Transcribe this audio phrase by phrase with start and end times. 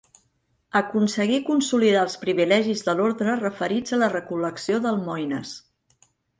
[0.79, 5.57] Aconseguí consolidar els privilegis de l'orde referits a la recol·lecció d'almoines.